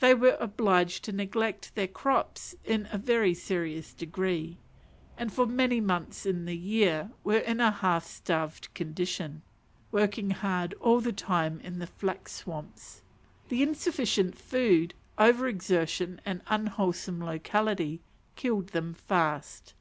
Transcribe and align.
They 0.00 0.14
were 0.14 0.38
obliged 0.40 1.04
to 1.04 1.12
neglect 1.12 1.74
their 1.74 1.86
crops 1.86 2.54
in 2.64 2.88
a 2.90 2.96
very 2.96 3.34
serious 3.34 3.92
degree, 3.92 4.56
and 5.18 5.30
for 5.30 5.44
many 5.44 5.82
months 5.82 6.24
in 6.24 6.46
the 6.46 6.56
year 6.56 7.10
were 7.22 7.40
in 7.40 7.60
a 7.60 7.70
half 7.70 8.06
starving 8.06 8.70
condition; 8.72 9.42
working 9.92 10.30
hard 10.30 10.72
all 10.80 11.00
the 11.02 11.12
time 11.12 11.60
in 11.60 11.78
the 11.78 11.86
flax 11.86 12.32
swamps. 12.36 13.02
The 13.50 13.62
insufficient 13.62 14.34
food, 14.38 14.94
over 15.18 15.46
exertion, 15.46 16.22
and 16.24 16.40
unwholesome 16.46 17.22
locality, 17.22 18.00
killed 18.34 18.68
them 18.68 18.94
fast. 18.94 19.74